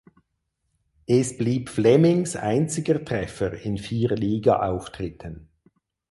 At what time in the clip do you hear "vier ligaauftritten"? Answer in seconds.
3.77-5.47